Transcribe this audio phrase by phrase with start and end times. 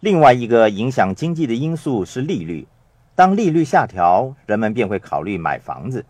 [0.00, 2.66] 另外一个影响经济的因素是利率。
[3.14, 6.06] 当利率下调，人们便会考虑买房子。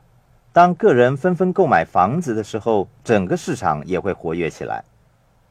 [0.52, 4.84] 当个人纷纷购买房子的时候，整个市场也会活跃起来。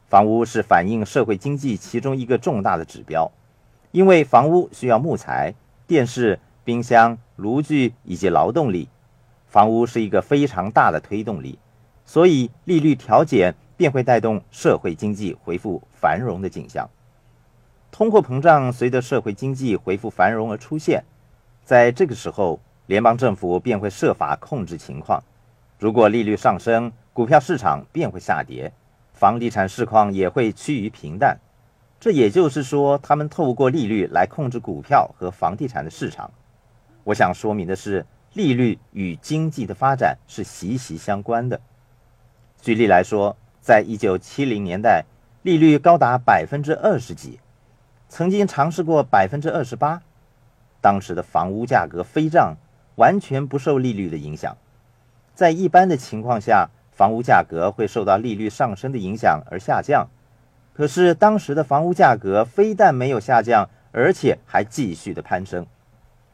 [0.08, 3.30] 房屋是反映社会经济其中一个重大的指标，
[3.92, 5.54] 因为房屋需要木材、
[5.86, 8.88] 电视、冰箱、炉具以及劳动力，
[9.48, 11.58] 房屋是一个非常大的推动力，
[12.06, 16.88] 所以利率调减便会带动社会经济恢复繁荣的景象。
[17.90, 21.04] 通货膨胀随着社会经济恢复繁荣而出现。
[21.64, 25.22] 在这个时候，联邦政府便会设法控制情况。
[25.78, 28.72] 如果利率上升，股票市场便会下跌，
[29.12, 31.38] 房地产市况也会趋于平淡。
[31.98, 36.30] 这也就是说，他们透过利率来控制股票和房地产的市场。
[37.04, 41.60] 我想说明的是，利率与经济的发展是息息相关的。
[42.62, 45.04] 举例来说，在一九七零年代，
[45.42, 47.38] 利率高达百分之二十几，
[48.10, 50.02] 曾经尝试过百分之二十八。
[50.80, 52.56] 当时的房屋价格飞涨，
[52.96, 54.56] 完全不受利率的影响。
[55.32, 60.08] 在一般的情况下，房屋价格会受到利率上升的影响而下降。
[60.74, 65.64] 可是当时的房屋价格非但没有下降，而且还继续的攀升。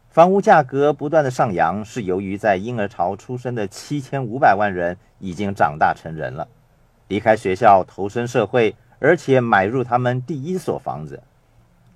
[0.08, 6.48] 房屋价格不断的上扬，是由于在婴儿潮出生的七千五百万人已经长大成人了，
[7.08, 11.22] 离开学校投身社会，而且买入他们第一所房子。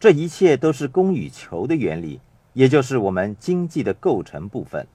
[0.01, 2.21] 这一切都是供与求的原理。
[2.53, 4.89] 也就是我们经济的构成部分。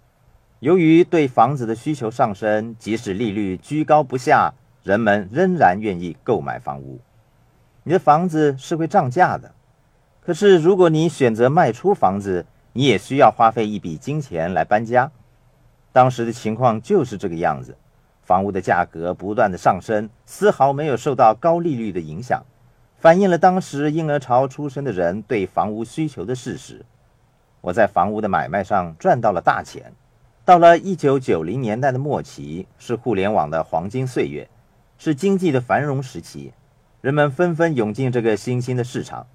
[0.59, 6.99] 由于对房子的需求上升，即使利率居高不下，人们仍然愿意购买房屋。
[7.83, 9.53] 你的房子是会涨价的，
[10.19, 15.09] 可是如果你选择卖出房子，你也需要花费一笔金钱来搬家。
[15.93, 17.77] 当时的情况就是这个样子，
[18.21, 22.43] 房屋的价格不断的上升，丝毫没有受到高利率的影响，
[23.05, 26.83] 反映了当时婴儿潮出生的人对房屋需求的事实。
[27.61, 29.93] 我在房屋的买卖上赚到了大钱。
[30.43, 34.49] 到了一九九零年代的末期，是互联网的黄金岁月，
[34.97, 36.51] 是经济的繁荣时期，
[37.01, 39.27] 人们纷纷涌进这个新兴的市场。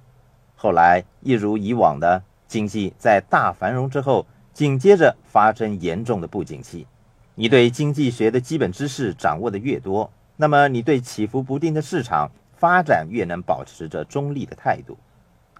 [0.56, 6.88] 后来一如以往的经济在大繁荣之后，紧接着发生严重的不景气。
[7.36, 14.98] 你对经济学的基本知识掌握的越多，那么你对起伏不定的市场发展越能保持着中立的态度，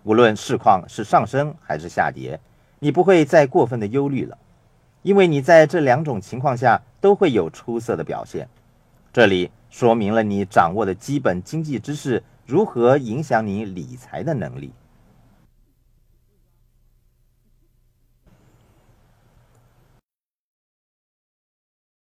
[0.02, 2.38] 无论市况是上升还是下跌。
[2.78, 4.36] 你不会再过分的忧虑了，
[5.00, 8.46] 因为你在这两种情况下都会有出色的表现。
[9.14, 14.70] 这里说明了你掌握的基本经济知识如何影响你理财的能力。